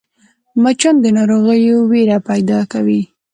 مچان 0.61 0.95
د 1.01 1.05
ناروغۍ 1.17 1.61
وېره 1.91 2.17
پیدا 2.29 2.59
کوي 2.71 3.01